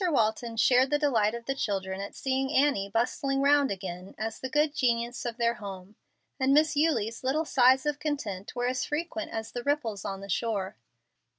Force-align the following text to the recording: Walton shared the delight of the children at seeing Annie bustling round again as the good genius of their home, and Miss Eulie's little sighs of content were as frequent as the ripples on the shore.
Walton 0.09 0.57
shared 0.57 0.89
the 0.89 0.97
delight 0.97 1.35
of 1.35 1.45
the 1.45 1.53
children 1.53 2.01
at 2.01 2.15
seeing 2.15 2.51
Annie 2.51 2.89
bustling 2.89 3.39
round 3.39 3.69
again 3.69 4.15
as 4.17 4.39
the 4.39 4.49
good 4.49 4.73
genius 4.73 5.25
of 5.25 5.37
their 5.37 5.53
home, 5.53 5.95
and 6.39 6.55
Miss 6.55 6.75
Eulie's 6.75 7.23
little 7.23 7.45
sighs 7.45 7.85
of 7.85 7.99
content 7.99 8.55
were 8.55 8.65
as 8.65 8.83
frequent 8.83 9.31
as 9.31 9.51
the 9.51 9.61
ripples 9.61 10.03
on 10.03 10.21
the 10.21 10.27
shore. 10.27 10.75